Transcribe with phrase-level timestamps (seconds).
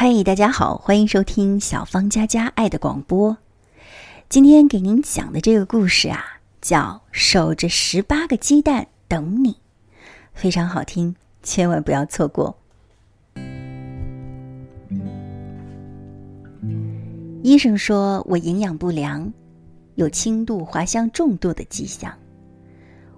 [0.00, 3.36] 嗨，大家好，欢迎收听小芳佳佳爱的广播。
[4.28, 6.24] 今天给您讲的这个故事啊，
[6.60, 9.54] 叫《守着十八个鸡蛋等你》，
[10.34, 12.56] 非常好听，千万不要错过。
[17.42, 19.32] 医生说我营养不良，
[19.96, 22.16] 有轻度滑向重度的迹象。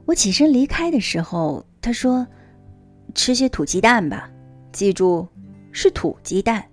[0.06, 2.26] 我起身离开的时候，他说
[3.14, 4.30] ：“吃些土鸡蛋吧，
[4.72, 5.28] 记住，
[5.72, 6.64] 是土鸡蛋。”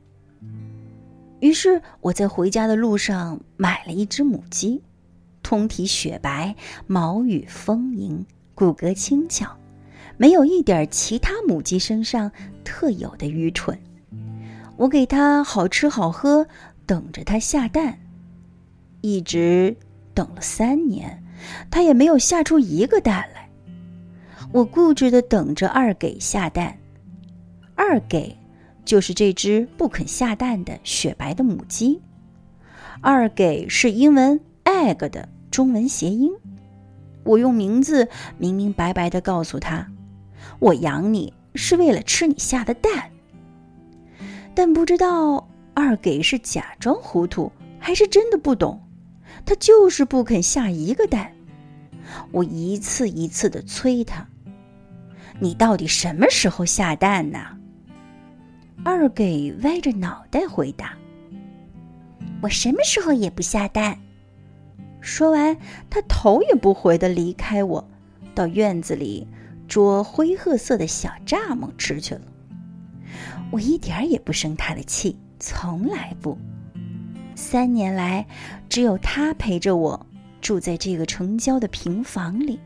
[1.40, 4.82] 于是我在回家的路上买了一只母鸡，
[5.44, 6.56] 通体雪白，
[6.88, 9.56] 毛羽丰盈，骨骼轻巧，
[10.18, 12.32] 没有一点其他母鸡身上
[12.64, 13.80] 特有的愚蠢。
[14.78, 16.48] 我给它好吃好喝，
[16.86, 18.00] 等着它下蛋，
[19.02, 19.76] 一直
[20.14, 21.24] 等了三年，
[21.70, 23.48] 它也没有下出一个蛋来。
[24.52, 26.76] 我固执的等着二给下蛋，
[27.76, 28.36] 二给。
[28.88, 32.02] 就是这只不肯下蛋的雪白的母鸡，
[33.02, 36.32] 二给是英文 egg 的中文谐音。
[37.26, 38.08] 我用名字
[38.38, 39.86] 明明白白的告诉他，
[40.60, 43.12] 我养你是为了吃你下的蛋。
[44.56, 48.82] 但不知道二给是假装糊涂还是真的不懂，
[49.46, 51.30] 他就是不肯下一个蛋。
[52.32, 54.26] 我一次一次的催他，
[55.42, 57.57] 你到底什么时候下蛋呢？
[58.90, 60.98] 二给歪着脑袋回答
[62.42, 64.00] ：“我什么时候也不下蛋。”
[65.02, 65.58] 说完，
[65.90, 67.86] 他头也不回的离开我，
[68.34, 69.28] 到院子里
[69.68, 72.22] 捉灰褐色的小蚱蜢吃去了。
[73.52, 76.38] 我一点也不生他的气，从来不。
[77.36, 78.26] 三年来，
[78.70, 80.08] 只有他陪着我
[80.40, 82.58] 住在这个城郊的平房里。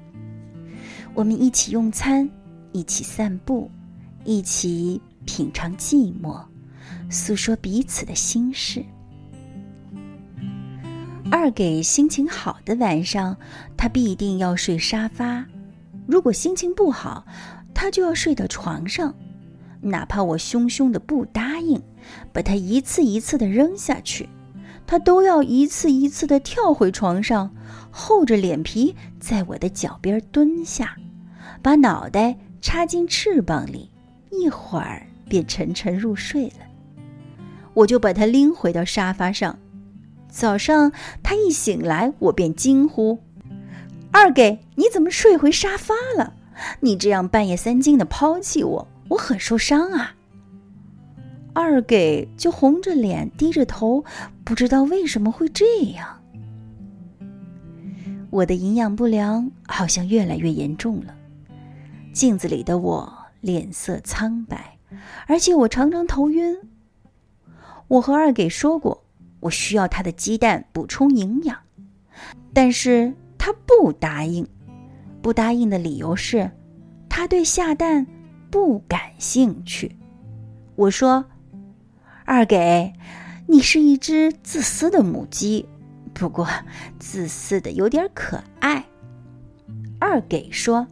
[1.16, 2.30] 我们一起用餐，
[2.73, 3.72] 一起散步，
[4.23, 5.02] 一起。
[5.31, 6.43] 品尝寂寞，
[7.09, 8.83] 诉说彼此的心事。
[11.31, 13.38] 二给心情好的晚上，
[13.77, 15.45] 他必定要睡沙发；
[16.06, 17.25] 如果心情不好，
[17.73, 19.16] 他就要睡到床上。
[19.79, 21.81] 哪怕我凶凶的不答应，
[22.33, 24.27] 把他一次一次的扔下去，
[24.85, 27.50] 他都要一次一次的跳回床上，
[27.89, 30.94] 厚着脸皮在我的脚边蹲下，
[31.61, 33.89] 把脑袋插进翅膀里，
[34.29, 35.07] 一会儿。
[35.31, 36.66] 便沉沉入睡了，
[37.74, 39.58] 我就把他拎回到沙发上。
[40.28, 40.92] 早上
[41.24, 43.18] 他一醒来，我便惊呼
[44.12, 46.34] ：“二给，你怎么睡回沙发了？
[46.81, 50.16] 你这样半夜三更的抛弃我，我很受伤啊！”
[51.56, 54.03] 二给就红着脸低着头，
[54.44, 56.19] 不知道为什么会这样。
[58.31, 61.16] 我的营养不良好像越来越严重了，
[62.12, 64.70] 镜子里的我脸色苍白。
[65.28, 66.59] 而且我常常头晕。
[67.88, 69.03] 我和二给说过，
[69.41, 71.57] 我需要他的鸡蛋补充营养，
[72.53, 74.47] 但是他不答应。
[75.22, 76.51] 不答应的理由是，
[77.07, 78.07] 他对下蛋
[78.50, 79.95] 不感兴趣。
[80.75, 81.25] 我说
[82.25, 82.94] ：“二给，
[83.47, 85.68] 你是一只自私的母鸡，
[86.13, 86.47] 不过
[86.97, 88.85] 自私的有点可爱。”
[90.00, 90.88] 二给说：“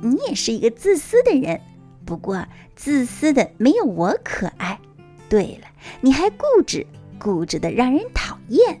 [0.00, 1.60] 你也是一个自私的人。”
[2.08, 2.42] 不过，
[2.74, 4.80] 自私的没有我可爱。
[5.28, 5.68] 对了，
[6.00, 6.86] 你还固执，
[7.18, 8.80] 固执的让人讨厌。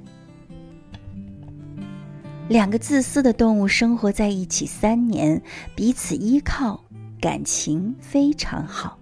[2.48, 5.42] 两个自私的动物生活在一起三年，
[5.74, 6.82] 彼此依靠，
[7.20, 8.98] 感情非常好。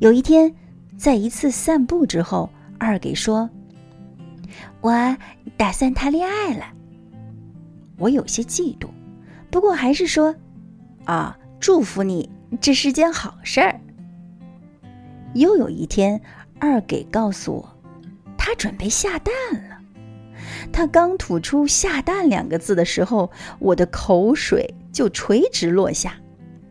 [0.00, 0.52] 有一天，
[0.96, 3.48] 在一次散步之后，二给说
[4.82, 5.16] ：“我
[5.56, 6.64] 打算谈恋爱了。”
[7.98, 8.88] 我有些嫉妒，
[9.48, 10.34] 不过还是说
[11.06, 12.28] ：“啊，祝福你。”
[12.60, 13.80] 这是件好事儿。
[15.34, 16.20] 又有一天，
[16.60, 17.76] 二给告诉我，
[18.36, 19.34] 他准备下蛋
[19.68, 19.78] 了。
[20.72, 26.14] 他刚吐出“下蛋”两个字的时候，我的口水就垂直落下。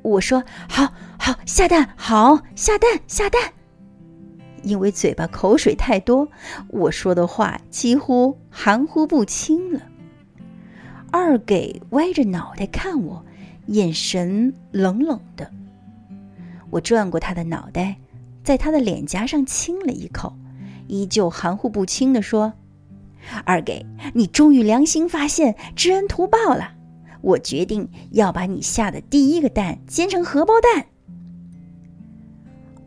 [0.01, 3.41] 我说：“好好下蛋，好下蛋，下蛋。”
[4.63, 6.27] 因为嘴巴口水太多，
[6.67, 9.81] 我说的话几乎含糊不清了。
[11.11, 13.25] 二给歪着脑袋看我，
[13.67, 15.51] 眼神冷冷的。
[16.71, 17.97] 我转过他的脑袋，
[18.43, 20.33] 在他的脸颊上亲了一口，
[20.87, 22.53] 依旧含糊不清地说
[23.45, 26.73] ：“二给，你终于良心发现，知恩图报了。
[27.21, 30.87] 我决定要把你下的第一个蛋煎成荷包蛋。”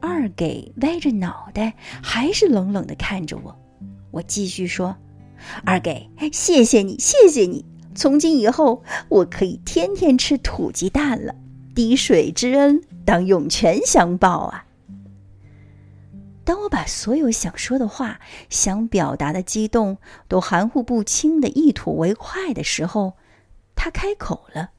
[0.00, 3.56] 二给歪着脑袋，还是冷冷地看着我。
[4.10, 4.96] 我继续说
[5.64, 7.64] ：“二给，谢谢你，谢谢你。
[7.94, 11.34] 从今以后，我可以天天吃土鸡蛋了。
[11.75, 14.65] 滴水之恩。”当涌泉相报啊！
[16.43, 18.19] 当我把所有想说的话、
[18.49, 23.15] 想表达的激动都含糊不清的一吐为快的时候，
[23.75, 24.71] 他开口了，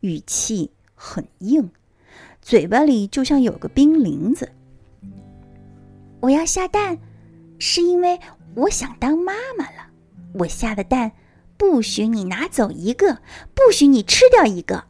[0.00, 1.70] 语气很硬，
[2.40, 4.50] 嘴巴里就像有个冰凌子。
[6.20, 6.98] 我要下蛋，
[7.60, 8.18] 是因为
[8.56, 9.86] 我想当妈妈了。
[10.34, 11.12] 我下的蛋，
[11.56, 13.18] 不许你拿走一个，
[13.54, 14.84] 不许你吃掉一个。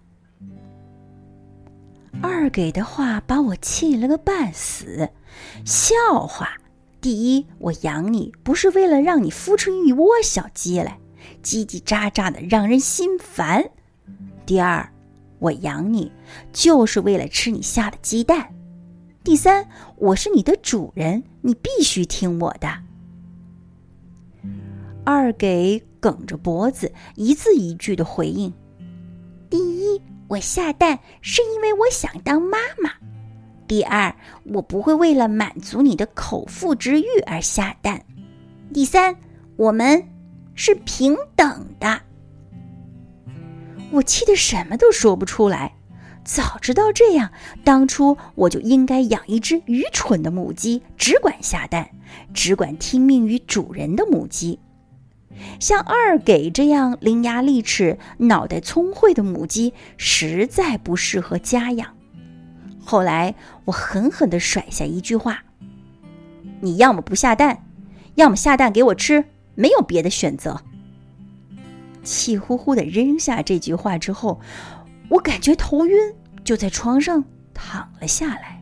[2.20, 5.08] 二给的话把我气了个半死。
[5.64, 5.94] 笑
[6.26, 6.50] 话！
[7.00, 10.98] 第一，我养你不是为了让你孵出一窝小鸡来，
[11.42, 13.62] 叽叽喳喳的让人心烦；
[14.46, 14.88] 第二，
[15.40, 16.12] 我养你
[16.52, 18.52] 就是为了吃你下的鸡蛋；
[19.24, 19.66] 第三，
[19.96, 22.68] 我是你的主人，你必须听我的。
[25.04, 28.52] 二给梗着脖子，一字一句的回应：
[29.50, 30.00] 第一，
[30.32, 32.90] 我下蛋是因为我想当妈妈。
[33.68, 34.14] 第二，
[34.44, 38.02] 我不会为了满足你的口腹之欲而下蛋。
[38.72, 39.14] 第三，
[39.56, 40.02] 我们
[40.54, 42.00] 是平等的。
[43.90, 45.74] 我气得什么都说不出来。
[46.24, 47.30] 早知道这样，
[47.62, 51.90] 当初我就应该养一只愚蠢的母鸡，只管下蛋，
[52.32, 54.58] 只管听命于主人的母鸡。
[55.58, 61.88] 像二给这样伶牙俐齿、脑袋聪慧的母鸡，实在不适合家养。
[62.84, 63.34] 后来，
[63.64, 65.44] 我狠狠地甩下一句话
[66.60, 67.64] ：“你要么不下蛋，
[68.16, 69.24] 要么下蛋给我吃，
[69.54, 70.60] 没有别的选择。”
[72.02, 74.40] 气呼呼地扔下这句话之后，
[75.08, 75.96] 我感觉头晕，
[76.42, 77.24] 就在床上
[77.54, 78.60] 躺了下来。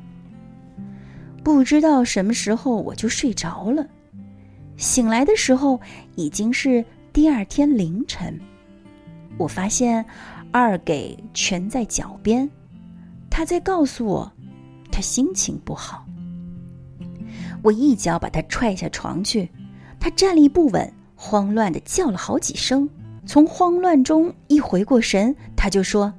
[1.42, 3.86] 不知道什么时候我就睡着了，
[4.76, 5.80] 醒来的时候
[6.20, 8.38] 已经是第二天凌晨。
[9.38, 10.04] 我发现
[10.52, 12.48] 二给蜷在脚边。
[13.30, 14.32] 他在告诉我，
[14.92, 16.04] 他心情不好。
[17.62, 19.48] 我一脚把他踹下床去，
[19.98, 22.88] 他站立不稳，慌乱的叫了好几声。
[23.24, 26.12] 从慌乱中一回过神，他就说：“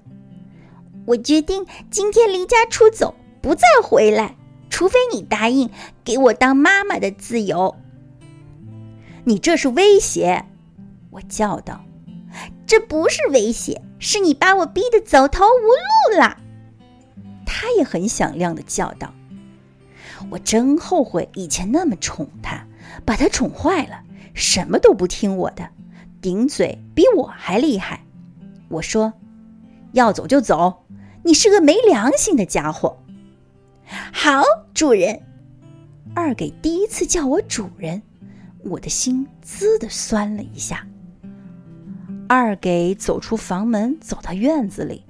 [1.06, 4.36] 我决定今天离家出走，不再回来，
[4.70, 5.70] 除非你答应
[6.04, 7.76] 给我当妈妈的自由。”
[9.24, 10.46] 你这是威胁！
[11.12, 11.84] 我叫道
[12.66, 16.38] ：“这不是威胁，是你把我逼得走投无路了。”
[17.46, 19.14] 他也很响亮的叫道
[20.32, 22.66] ：“我真后悔以前那么宠他，
[23.06, 24.02] 把他宠坏了，
[24.34, 25.70] 什么都不听我的，
[26.22, 28.04] 顶嘴比我还厉害。”
[28.70, 29.14] 我说
[29.92, 30.86] ：“要走就走，
[31.24, 32.98] 你是个没良心的家伙。”
[34.14, 34.44] 好，
[34.74, 35.22] 主人。
[36.16, 38.02] 二给第一次叫我主人，
[38.64, 40.88] 我的心滋的酸了一下。
[42.28, 45.04] 二给走出房门，走到院子里，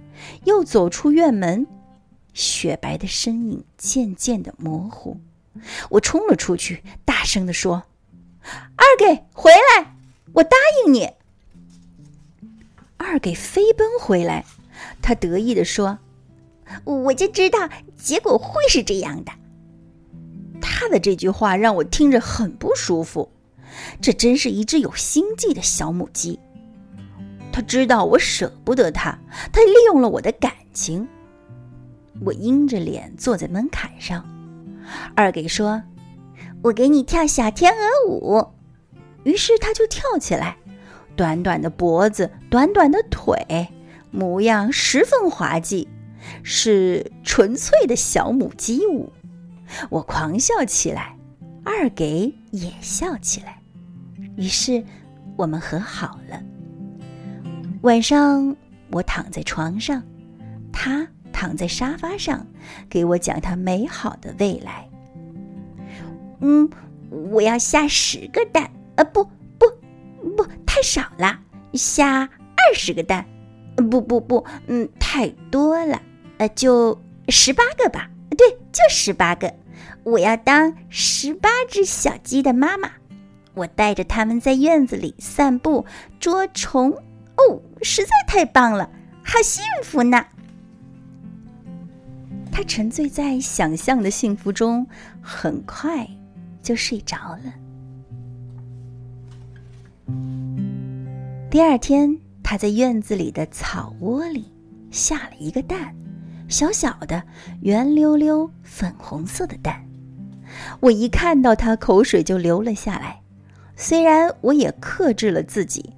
[0.45, 1.67] 又走出院门。
[2.33, 5.19] 雪白的身影渐渐的模糊，
[5.89, 7.83] 我冲了出去，大声的说
[8.75, 9.95] ：“二给回来，
[10.33, 10.55] 我答
[10.85, 11.09] 应你。”
[12.97, 14.45] 二给飞奔回来，
[15.01, 15.99] 他得意的说
[16.85, 19.31] ：“我就知道结果会是这样的。”
[20.61, 23.29] 他的这句话让我听着很不舒服。
[24.01, 26.39] 这真是一只有心计的小母鸡。
[27.51, 29.19] 他知道我舍不得他，
[29.51, 31.07] 他利用了我的感情。
[32.23, 34.25] 我阴着脸坐在门槛上，
[35.15, 35.83] 二给说
[36.63, 38.47] ：“我给你跳小天鹅舞。”
[39.23, 40.57] 于是他就跳起来，
[41.15, 43.69] 短短的脖子，短短的腿，
[44.11, 45.87] 模样十分滑稽，
[46.43, 49.11] 是纯粹的小母鸡舞。
[49.89, 51.17] 我狂笑起来，
[51.63, 53.60] 二给也笑起来，
[54.41, 54.83] 于是
[55.37, 56.41] 我们和好了。
[57.83, 58.55] 晚上
[58.89, 60.01] 我躺在床上，
[60.73, 61.07] 他。
[61.33, 62.45] 躺在沙发上，
[62.87, 64.87] 给我讲他美好的未来。
[66.41, 66.69] 嗯，
[67.09, 69.23] 我要下十个蛋，呃，不
[69.57, 69.65] 不
[70.35, 71.39] 不，太少了，
[71.73, 73.25] 下二十个蛋，
[73.89, 75.99] 不不不，嗯，太多了，
[76.37, 78.07] 呃，就十八个吧。
[78.37, 79.51] 对，就十八个。
[80.03, 82.91] 我要当十八只小鸡的妈妈，
[83.53, 85.85] 我带着它们在院子里散步、
[86.19, 86.91] 捉虫。
[86.91, 88.89] 哦，实在太棒了，
[89.23, 90.25] 好幸福呢。
[92.51, 94.85] 他沉醉在想象的幸福中，
[95.21, 96.07] 很快
[96.61, 97.53] 就睡着了。
[101.49, 104.51] 第二天，他在院子里的草窝里
[104.91, 105.95] 下了一个蛋，
[106.49, 107.23] 小小的、
[107.61, 109.83] 圆溜溜、粉红色的蛋。
[110.81, 113.21] 我一看到他，口水就流了下来。
[113.81, 115.95] 虽然我也克制了自己，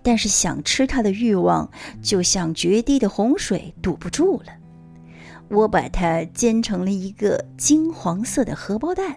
[0.00, 1.68] 但是想吃它的欲望
[2.00, 4.52] 就像决堤的洪水，堵不住了。
[5.48, 9.16] 我把它煎成了一个金黄色的荷包蛋，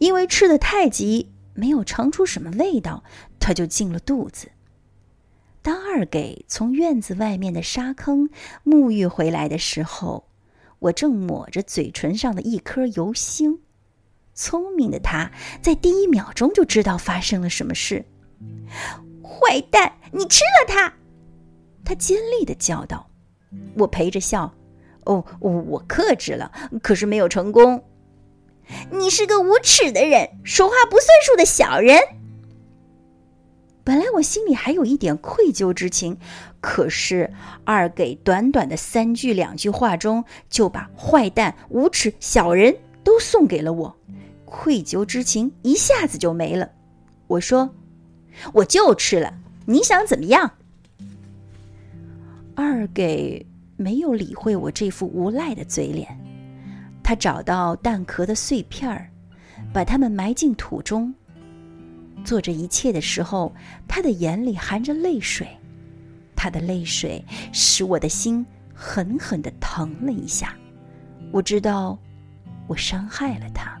[0.00, 3.04] 因为吃的太急，没有尝出什么味道，
[3.38, 4.48] 它就进了肚子。
[5.62, 8.28] 当二给从院子外面的沙坑
[8.64, 10.24] 沐浴回来的时候，
[10.80, 13.60] 我正抹着嘴唇上的一颗油星。
[14.34, 15.30] 聪明的他
[15.62, 18.04] 在第一秒钟就知道发生了什么事。
[19.22, 20.92] 坏蛋，你吃了它！
[21.84, 23.08] 他尖利的叫道。
[23.76, 24.52] 我陪着笑。
[25.04, 26.50] 哦，我克制了，
[26.82, 27.84] 可是没有成功。
[28.90, 32.00] 你是个无耻的人，说话不算数的小人。
[33.84, 36.18] 本来我心里还有一点愧疚之情，
[36.62, 43.94] 可是二给短短的三句两句话中，就把坏蛋、无耻、小人都送给了我。
[44.44, 46.70] 愧疚之情一下子就没了。
[47.26, 47.68] 我说
[48.54, 49.32] ：“我就吃了，
[49.66, 50.50] 你想怎么样？”
[52.54, 53.44] 二给
[53.76, 56.08] 没有理会我这副无赖的嘴脸，
[57.02, 59.10] 他找到蛋壳的碎片儿，
[59.72, 61.12] 把它们埋进土中。
[62.24, 63.52] 做这一切的时候，
[63.88, 65.48] 他的眼里含着泪水，
[66.36, 70.54] 他的泪水使我的心狠狠的疼了一下。
[71.32, 71.98] 我知道，
[72.66, 73.80] 我伤害了他。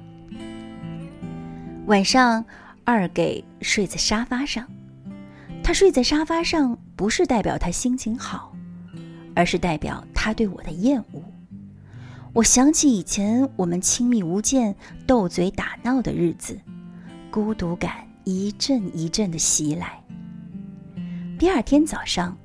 [1.86, 2.44] 晚上，
[2.84, 4.66] 二给睡在沙发上。
[5.62, 8.54] 他睡在沙发上，不是代表他心情好，
[9.34, 11.22] 而是代表他对我的厌恶。
[12.34, 14.74] 我想起以前我们亲密无间、
[15.06, 16.58] 斗嘴打闹的日子，
[17.30, 20.02] 孤独感一阵一阵的袭来。
[21.38, 22.36] 第二天早上，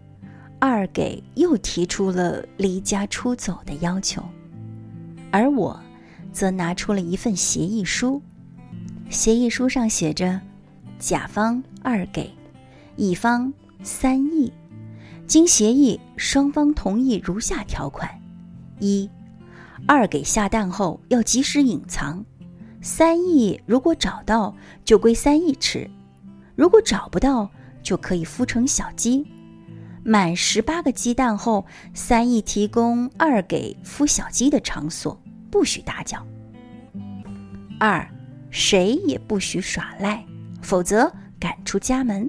[0.60, 4.24] 二给又提出了离家出走的要求，
[5.32, 5.80] 而我，
[6.32, 8.22] 则拿出了一份协议书。
[9.10, 10.40] 协议书上写着
[11.00, 12.32] ：“甲方二给，
[12.96, 13.52] 乙方
[13.84, 14.52] 三亿。
[15.26, 18.10] 经协议，双方同意如下条款：
[18.80, 19.10] 一，
[19.88, 22.24] 二给下蛋后要及时隐藏；
[22.82, 25.88] 三亿如果找到，就归三亿吃；
[26.56, 27.50] 如果找不到，
[27.84, 29.26] 就可以孵成小鸡。
[30.04, 35.22] 满十八个鸡蛋后，三亿提供二给孵小鸡的场所，
[35.52, 36.26] 不许打搅。
[37.80, 38.08] 二。”
[38.52, 40.26] 谁也不许耍赖，
[40.60, 42.28] 否则赶出家门。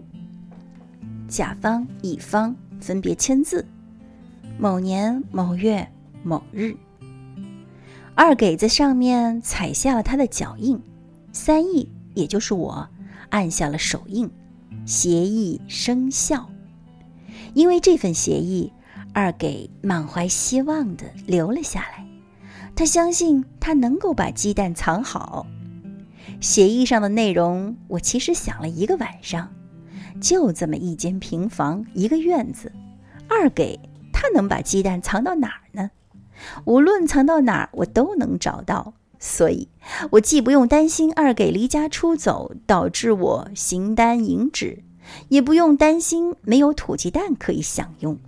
[1.27, 3.67] 甲方、乙方分别签字。
[4.59, 5.91] 某年某月
[6.23, 6.77] 某日，
[8.15, 10.79] 二给在上面踩下了他的脚印，
[11.33, 12.87] 三亿也就是我
[13.31, 14.31] 按下了手印，
[14.85, 16.51] 协议生效。
[17.55, 18.71] 因为这份协议，
[19.15, 22.07] 二给满怀希望的留了下来，
[22.75, 25.47] 他相信他能够把鸡蛋藏好。
[26.41, 29.53] 协议上的内容，我其实想了一个晚上，
[30.21, 32.73] 就这么一间平房，一个院子，
[33.29, 33.79] 二给
[34.13, 35.91] 他能把鸡蛋藏到哪儿呢？
[36.65, 39.69] 无论藏到哪儿，我都能找到，所以
[40.13, 44.83] 我既不用担心二给离家出走导致我形单影只，
[45.29, 48.19] 也不用担心没有土鸡蛋可以享用。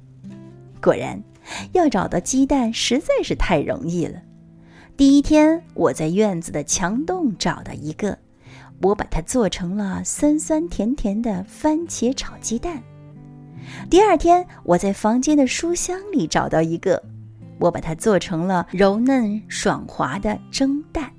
[0.82, 1.22] 果然，
[1.72, 4.20] 要找到鸡蛋实在是太容易了。
[4.94, 8.18] 第一天，我在院子的墙洞找到一个，
[8.82, 12.82] 我把它做成了酸酸甜甜的番茄炒鸡蛋。
[13.88, 17.02] 第二天，我在房间的书箱里找到一个，
[17.58, 21.10] 我把它做成了柔嫩爽滑的蒸蛋。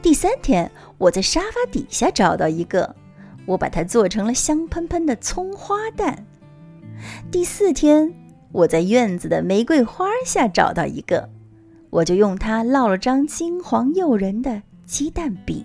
[0.00, 2.96] 第三天，我在沙发底下找到一个，
[3.44, 6.24] 我把它做成了香喷喷的葱花蛋。
[7.30, 8.10] 第四天，
[8.50, 11.28] 我在院子的玫瑰花下找到一个。
[11.94, 15.64] 我就用它烙了张金黄诱人的鸡蛋饼。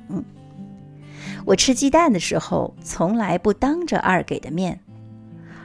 [1.44, 4.80] 我吃鸡蛋的时候，从来不当着二给的面。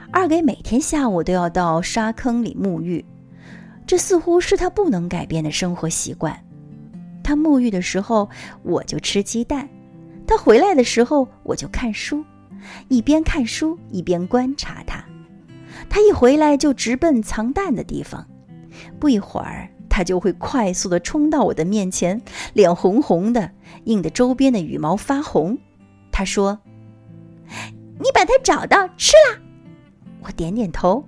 [0.09, 3.05] 二给每天下午都要到沙坑里沐浴，
[3.85, 6.35] 这似乎是他不能改变的生活习惯。
[7.23, 8.27] 他沐浴的时候，
[8.63, 9.67] 我就吃鸡蛋；
[10.25, 12.25] 他回来的时候，我就看书，
[12.87, 15.05] 一边看书一边观察他。
[15.87, 18.25] 他一回来就直奔藏蛋的地方，
[18.99, 19.69] 不一会儿。
[19.95, 22.21] 他就会快速的冲到我的面前，
[22.51, 23.51] 脸红红的，
[23.85, 25.57] 映得周边的羽毛发红。
[26.11, 26.59] 他说
[27.97, 29.41] ：“你把它找到吃了。”
[30.21, 31.07] 我点点头。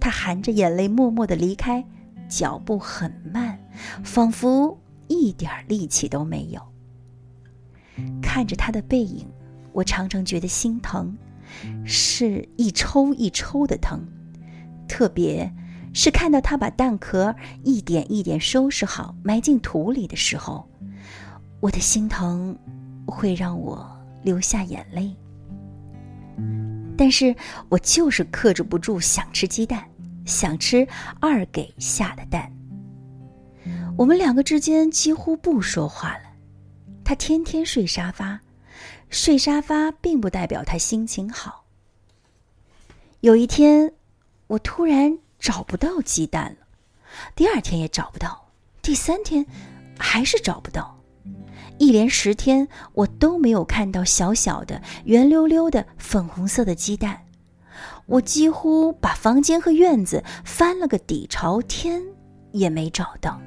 [0.00, 1.84] 他含着眼泪默默的离开，
[2.26, 3.58] 脚步很慢，
[4.02, 6.62] 仿佛一点力气都没有。
[8.22, 9.26] 看着他的背影，
[9.72, 11.14] 我常常觉得心疼，
[11.84, 14.00] 是一抽一抽的疼，
[14.88, 15.52] 特别。
[15.96, 17.34] 是看到他把蛋壳
[17.64, 20.68] 一点一点收拾好，埋进土里的时候，
[21.58, 22.54] 我的心疼
[23.06, 23.90] 会让我
[24.22, 25.16] 流下眼泪。
[26.98, 27.34] 但是
[27.70, 29.82] 我就是克制不住想吃鸡蛋，
[30.26, 30.86] 想吃
[31.18, 32.52] 二给下的蛋。
[33.96, 36.24] 我们两个之间几乎不说话了。
[37.04, 38.38] 他天天睡沙发，
[39.08, 41.64] 睡沙发并不代表他心情好。
[43.20, 43.94] 有一天，
[44.48, 46.66] 我突然找不到鸡蛋了，
[47.34, 48.50] 第二天也找不到，
[48.82, 49.46] 第三天
[49.98, 50.98] 还是找不到，
[51.78, 57.22] 一连十天我都没有看到小小的、圆溜溜的粉红色的鸡蛋。
[58.06, 62.02] 我几乎把房间和院子翻了个底朝天，
[62.52, 63.40] 也没找到。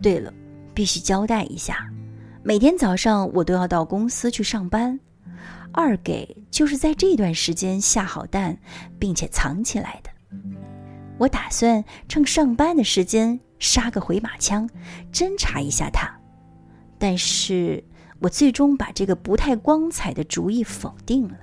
[0.00, 0.32] 对了，
[0.72, 1.86] 必须交代一下，
[2.42, 4.98] 每天早上我都要到公司去上班。
[5.72, 8.58] 二给就是在这段时间下好蛋，
[8.98, 10.10] 并且藏起来的。
[11.18, 14.68] 我打算趁上班的时间杀个回马枪，
[15.12, 16.18] 侦查一下他。
[16.98, 17.84] 但是
[18.20, 21.36] 我最终把这个不太光彩的主意否定了。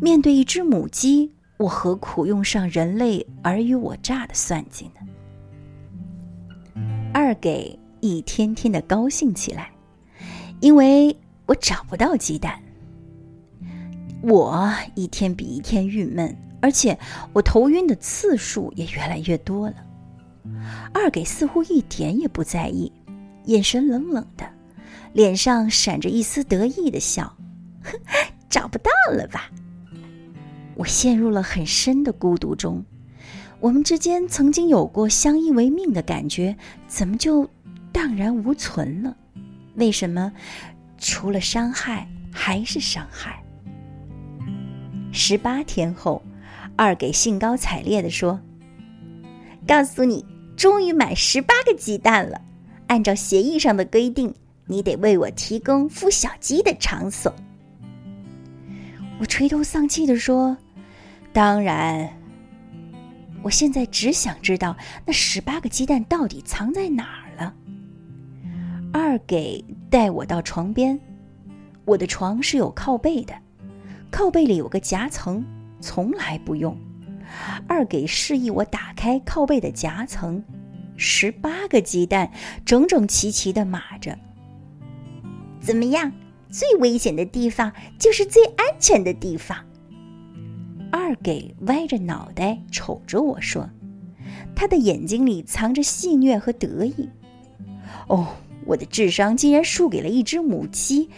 [0.00, 5.00] 面对一只母鸡，我何苦用上人类尔虞我诈的算计呢？
[7.12, 9.70] 二给一天天的高兴起来，
[10.60, 12.62] 因为我找不到鸡蛋。
[14.20, 16.98] 我一天比一天郁闷，而且
[17.32, 19.76] 我头晕的次数也越来越多了。
[20.92, 22.92] 二给似乎一点也不在意，
[23.44, 24.48] 眼神冷冷的，
[25.12, 27.36] 脸上闪着一丝得意的笑。
[28.48, 29.50] 找不到了吧？
[30.74, 32.84] 我陷入了很深的孤独中。
[33.60, 37.48] 我们之间曾经有过相依为命的感觉，怎么就
[37.92, 39.16] 荡然无存了？
[39.74, 40.32] 为什么
[40.96, 43.42] 除了伤害还是伤害？
[45.12, 46.22] 十八天后，
[46.78, 48.40] 二给兴高采烈地说
[49.66, 50.24] ：“告诉你，
[50.56, 52.40] 终于买十八个鸡蛋了。
[52.86, 54.32] 按照协议上的规定，
[54.64, 57.34] 你得为我提供孵小鸡的场所。”
[59.18, 60.56] 我垂头丧气地说
[61.34, 62.08] ：“当然。”
[63.42, 67.52] 我现在只想知道那十八个鸡蛋到底藏在哪儿了。
[68.92, 70.96] 二给带我到床边，
[71.84, 73.34] 我的床是有靠背的。
[74.12, 75.44] 靠背里有个夹层，
[75.80, 76.76] 从来不用。
[77.66, 80.42] 二给示意我打开靠背的夹层，
[80.96, 82.30] 十八个鸡蛋
[82.64, 84.18] 整整齐齐的码着。
[85.60, 86.10] 怎么样？
[86.50, 89.58] 最危险的地方就是最安全的地方。
[90.90, 93.68] 二给歪着脑袋瞅着我说，
[94.56, 97.10] 他的眼睛里藏着戏谑和得意。
[98.06, 98.28] 哦，
[98.64, 101.10] 我的智商竟然输给了一只母鸡，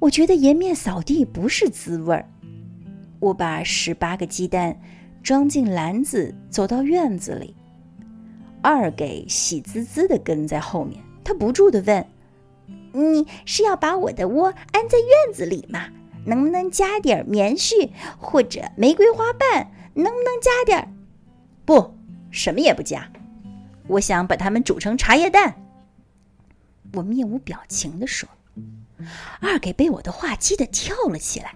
[0.00, 2.28] 我觉得颜面扫地不是滋味儿。
[3.22, 4.76] 我把十八个鸡蛋
[5.22, 7.54] 装进篮子，走到院子里。
[8.60, 12.04] 二给喜滋滋的跟在后面，他不住的问
[12.92, 15.86] ：“你是要把我的窝安在院子里吗？
[16.26, 19.70] 能不能加点棉絮或者玫瑰花瓣？
[19.94, 20.92] 能不能加点？
[21.64, 21.94] 不，
[22.32, 23.08] 什么也不加。
[23.86, 25.54] 我想把它们煮成茶叶蛋。”
[26.94, 28.28] 我面无表情地说。
[29.40, 31.54] 二给被我的话激得跳了起来。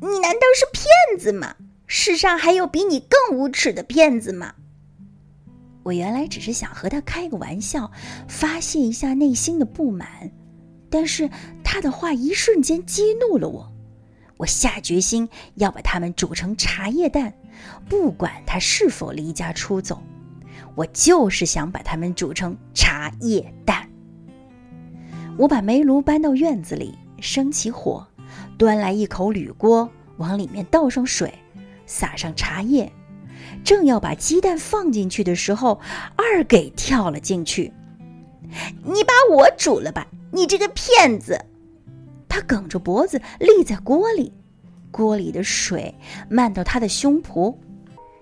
[0.00, 1.54] 你难道是骗子吗？
[1.86, 4.54] 世上还有比你更无耻的骗子吗？
[5.82, 7.90] 我原来只是想和他开个玩笑，
[8.26, 10.08] 发泄一下内心的不满，
[10.88, 11.28] 但是
[11.62, 13.70] 他的话一瞬间激怒了我。
[14.38, 17.32] 我下决心要把他们煮成茶叶蛋，
[17.88, 20.02] 不管他是否离家出走，
[20.74, 23.88] 我就是想把他们煮成茶叶蛋。
[25.36, 28.06] 我把煤炉搬到院子里，生起火。
[28.56, 31.32] 端来一口铝锅，往里面倒上水，
[31.86, 32.90] 撒上茶叶，
[33.64, 35.80] 正要把鸡蛋放进去的时候，
[36.16, 37.72] 二给跳了进去。
[38.84, 41.44] 你把我煮了吧，你这个骗子！
[42.28, 44.32] 他梗着脖子立在锅里，
[44.90, 45.94] 锅里的水
[46.28, 47.56] 漫到他的胸脯。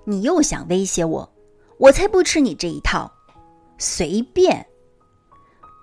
[0.04, 1.32] 你又想威胁我？
[1.78, 3.12] 我才不吃你这一套！
[3.78, 4.64] 随便。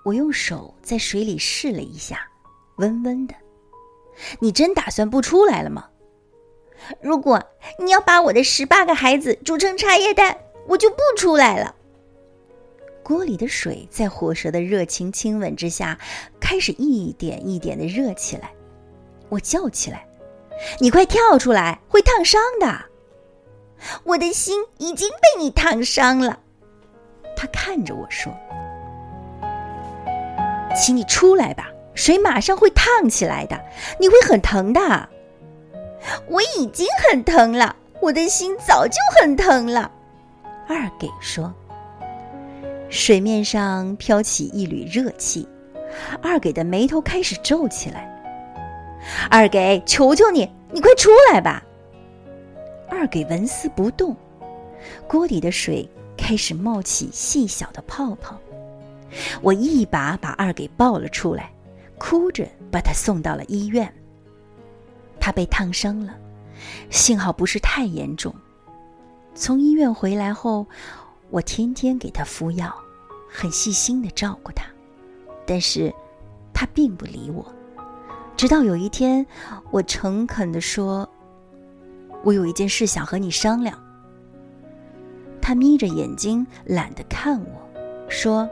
[0.04, 2.20] 我用手在水里试了一下，
[2.76, 3.34] 温温的。
[4.38, 5.86] 你真打算不出来了吗？
[7.00, 7.42] 如果
[7.78, 11.74] 你要把我的十八个孩子煮成茶叶蛋，我就不出来了。
[13.02, 15.98] 锅里的水在火蛇的热情亲吻之下，
[16.40, 18.50] 开始一点一点的热起来。
[19.28, 20.06] 我叫起来
[20.80, 22.84] ：“你快跳出来，会烫伤的！”
[24.04, 26.38] 我的心已经被你烫伤了。
[27.36, 28.32] 他看着我说
[30.76, 33.60] ：“请你出来吧。”水马上会烫起来的，
[33.98, 35.08] 你会很疼的。
[36.28, 39.90] 我已经很疼了，我的心早就很疼了。
[40.68, 41.52] 二给说。
[42.88, 45.46] 水面上飘起一缕热气，
[46.20, 48.08] 二给的眉头开始皱起来。
[49.30, 51.62] 二给，求求你，你快出来吧。
[52.88, 54.16] 二给纹丝不动，
[55.06, 58.36] 锅底的水开始冒起细小的泡泡。
[59.40, 61.52] 我一把把二给抱了出来，
[62.00, 63.92] 哭着把他送到了医院。
[65.20, 66.16] 他被烫伤了，
[66.88, 68.34] 幸好不是太严重。
[69.34, 70.66] 从医院回来后，
[71.28, 72.74] 我天天给他敷药，
[73.30, 74.64] 很细心的照顾他，
[75.46, 75.94] 但是，
[76.54, 77.46] 他并不理我。
[78.34, 79.24] 直到有一天，
[79.70, 81.06] 我诚恳的说
[82.24, 83.78] ：“我有一件事想和你商量。”
[85.42, 88.48] 他眯着眼睛，懒得看我，说：“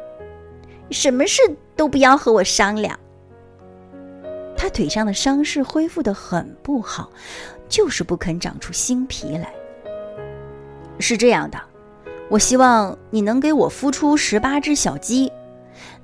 [0.92, 1.40] 什么事
[1.74, 2.96] 都不要和我商量。”
[4.68, 7.10] 腿上的伤势恢复得很不好，
[7.68, 9.52] 就是不肯长出新皮来。
[10.98, 11.60] 是这样的，
[12.28, 15.32] 我希望你能给我孵出十八只小鸡，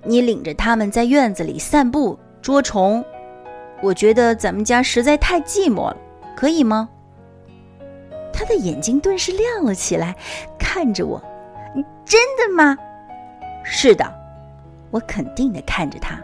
[0.05, 3.05] 你领着它们在院子里散步捉虫。
[3.83, 5.96] 我觉得咱们家实在太寂寞了，
[6.37, 6.88] 可以吗？
[8.33, 10.16] 他的眼睛顿时亮了起来，
[10.59, 11.22] 看着我
[12.05, 12.77] ：“真的吗
[13.64, 14.05] ？”“是的。”
[14.90, 16.18] 我肯定的看着他。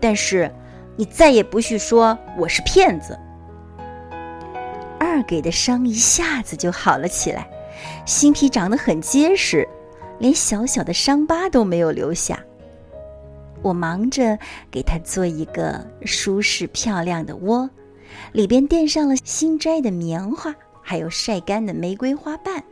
[0.00, 0.50] 但是，
[0.96, 3.18] 你再也不许说我是骗子。
[4.98, 7.48] 二给的伤一下子就好了起来，
[8.06, 9.68] 新皮长得很结实，
[10.18, 12.42] 连小小的伤疤都没有留下。
[13.62, 14.38] 我忙着
[14.70, 17.68] 给它做一个舒适漂亮的窝，
[18.32, 22.62] 里边垫上了新摘的棉花，还有晒干的玫瑰花瓣。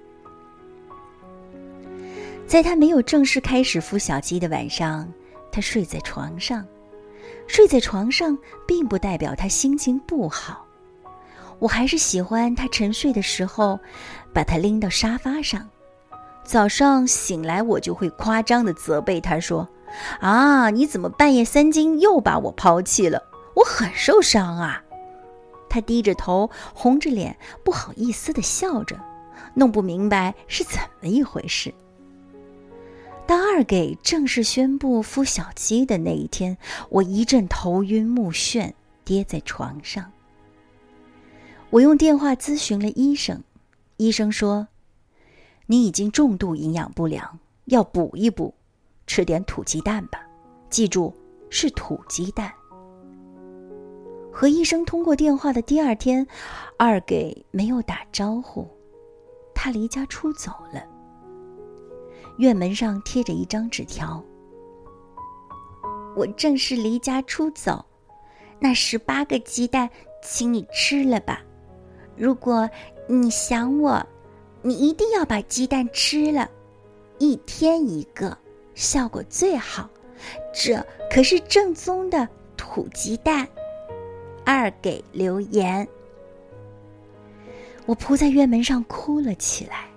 [2.47, 5.11] 在他没有正式开始孵小鸡的晚上，
[5.51, 6.65] 他睡在床上。
[7.53, 10.65] 睡在床上并不代表他心情不好，
[11.59, 13.79] 我还是喜欢他沉睡的时候，
[14.33, 15.69] 把他拎到沙发上。
[16.43, 19.69] 早上醒来，我就会夸张的责备他说。
[20.23, 20.71] 啊！
[20.71, 23.23] 你怎么半夜三更又把我抛弃了？
[23.55, 24.83] 我很受伤啊！
[25.69, 28.99] 他低着头，红着脸，不好意思的笑着，
[29.53, 31.75] 弄不明白是怎么一回事。
[33.33, 36.59] 当二给正式宣布孵小鸡的那一天，
[36.91, 38.75] 我一阵头晕目眩，
[39.07, 40.13] 跌在床上。
[41.71, 43.43] 我用电话咨询了医生，
[43.97, 44.69] 医生说
[45.65, 48.53] ：“你已经重度营养不良，要补一补。”
[49.09, 50.21] 吃点土鸡蛋吧，
[50.69, 51.11] 记住
[51.49, 52.53] 是土鸡蛋。
[54.31, 56.27] 和医生通过电话的第二天，
[56.77, 58.69] 二给没有打招呼，
[59.55, 60.92] 他离家出走了。
[62.39, 64.23] 院门上贴着一张纸条
[66.17, 67.85] ：“我正式离家出走，
[68.59, 69.89] 那十八个鸡蛋，
[70.23, 71.43] 请你吃了吧。
[72.17, 72.69] 如果
[73.07, 74.05] 你想我，
[74.63, 76.49] 你一定要把鸡蛋吃了，
[77.19, 78.37] 一天一个。”
[78.75, 79.87] 效果最好，
[80.51, 83.47] 这可是正宗的土鸡蛋。
[84.47, 85.87] 二给留言，
[87.85, 89.91] 我扑在院门上哭了起来。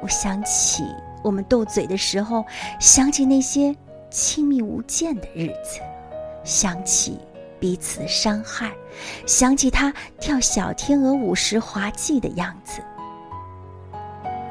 [0.00, 0.84] 我想起
[1.22, 2.44] 我们斗嘴的时候，
[2.78, 3.74] 想起那些
[4.10, 5.80] 亲密无间的日子，
[6.44, 7.18] 想起
[7.58, 8.72] 彼此的伤害，
[9.26, 12.82] 想起他跳小天鹅舞时滑稽的样子。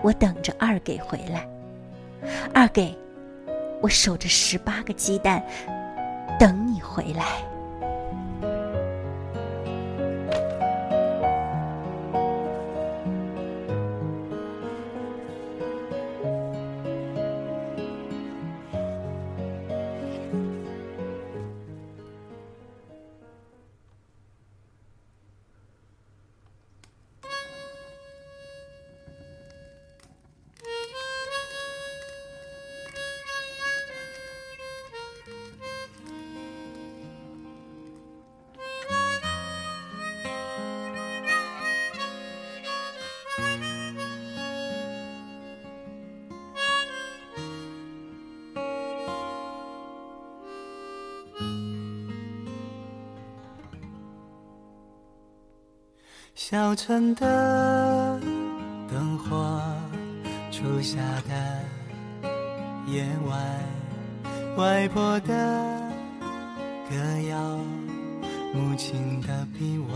[0.01, 1.47] 我等着二给回来，
[2.53, 2.97] 二给。
[3.81, 5.41] 我守着十八个鸡蛋，
[6.37, 7.25] 等你回来。
[56.51, 58.19] 小城的
[58.89, 59.61] 灯火，
[60.49, 60.97] 初夏
[61.29, 61.61] 的
[62.87, 63.39] 夜晚，
[64.57, 65.27] 外婆的
[66.89, 66.95] 歌
[67.29, 67.37] 谣，
[68.51, 69.95] 母亲的臂弯，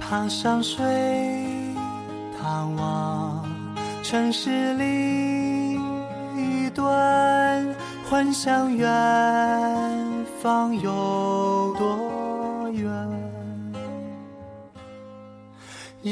[0.00, 0.84] 爬上水，
[2.40, 3.48] 探望
[4.02, 5.74] 城市里
[6.36, 7.64] 一段
[8.10, 8.90] 幻想，远
[10.42, 12.01] 方有多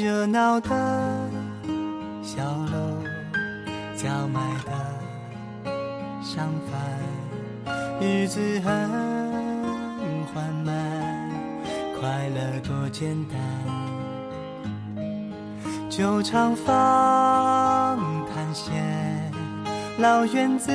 [0.01, 0.69] 热闹的
[2.23, 3.03] 小楼
[3.95, 4.71] 叫卖的
[6.23, 6.81] 商贩
[7.99, 8.89] 日子很
[10.33, 11.29] 缓慢
[11.99, 13.39] 快乐多简单
[15.87, 17.99] 旧唱房
[18.33, 18.71] 探些
[19.99, 20.71] 老院子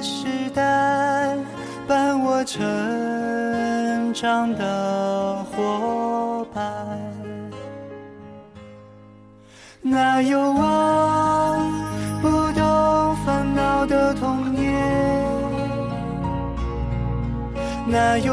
[0.00, 1.36] 失单
[1.88, 7.09] 伴我成长的伙伴。
[9.90, 11.58] 哪有我
[12.22, 14.62] 不懂烦恼的童年。
[17.88, 18.32] 哪有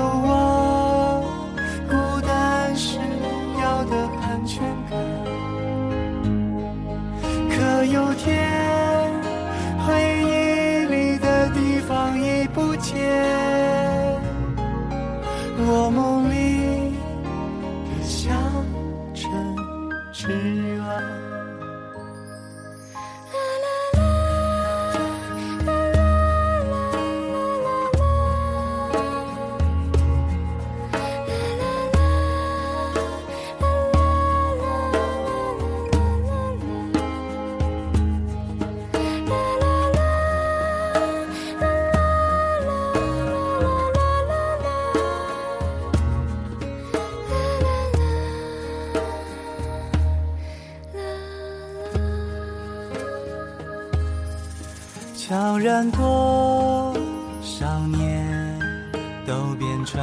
[55.91, 56.93] 多
[57.41, 58.59] 少年
[59.27, 60.01] 都变成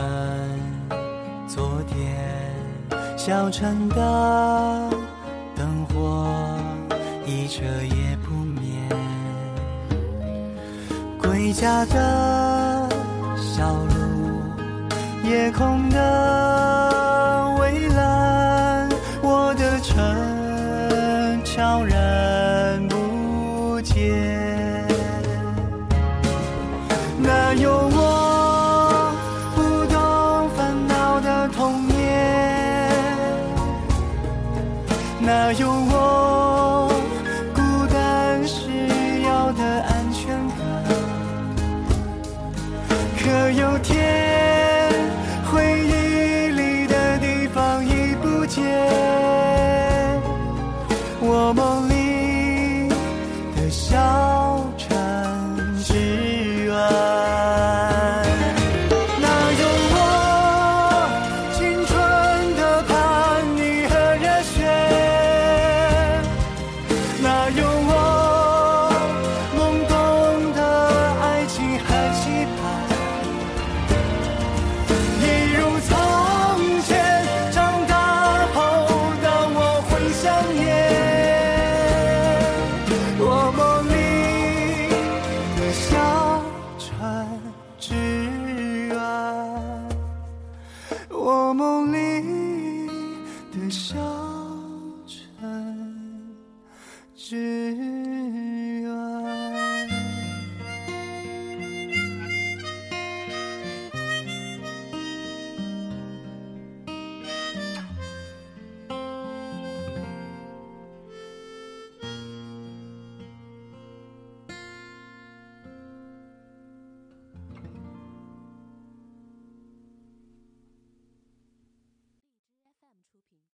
[1.49, 2.15] 昨天
[3.17, 4.44] 小城的